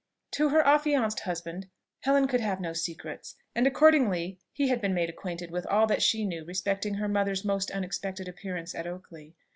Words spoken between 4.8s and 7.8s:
been made acquainted with all that she knew respecting her mother's most